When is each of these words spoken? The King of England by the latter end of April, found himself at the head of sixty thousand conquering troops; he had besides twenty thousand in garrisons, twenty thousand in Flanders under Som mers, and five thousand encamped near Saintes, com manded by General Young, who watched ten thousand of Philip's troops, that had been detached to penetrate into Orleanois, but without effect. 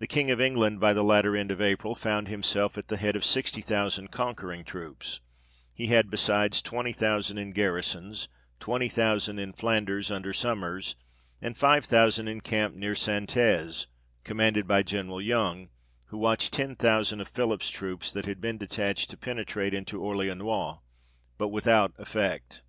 The 0.00 0.08
King 0.08 0.32
of 0.32 0.40
England 0.40 0.80
by 0.80 0.92
the 0.92 1.04
latter 1.04 1.36
end 1.36 1.52
of 1.52 1.62
April, 1.62 1.94
found 1.94 2.26
himself 2.26 2.76
at 2.76 2.88
the 2.88 2.96
head 2.96 3.14
of 3.14 3.24
sixty 3.24 3.60
thousand 3.62 4.08
conquering 4.10 4.64
troops; 4.64 5.20
he 5.72 5.86
had 5.86 6.10
besides 6.10 6.60
twenty 6.60 6.92
thousand 6.92 7.38
in 7.38 7.52
garrisons, 7.52 8.26
twenty 8.58 8.88
thousand 8.88 9.38
in 9.38 9.52
Flanders 9.52 10.10
under 10.10 10.32
Som 10.32 10.58
mers, 10.62 10.96
and 11.40 11.56
five 11.56 11.84
thousand 11.84 12.26
encamped 12.26 12.76
near 12.76 12.96
Saintes, 12.96 13.86
com 14.24 14.36
manded 14.38 14.66
by 14.66 14.82
General 14.82 15.22
Young, 15.22 15.68
who 16.06 16.18
watched 16.18 16.52
ten 16.52 16.74
thousand 16.74 17.20
of 17.20 17.28
Philip's 17.28 17.70
troops, 17.70 18.10
that 18.10 18.26
had 18.26 18.40
been 18.40 18.58
detached 18.58 19.10
to 19.10 19.16
penetrate 19.16 19.74
into 19.74 20.00
Orleanois, 20.00 20.80
but 21.38 21.50
without 21.50 21.94
effect. 21.98 22.64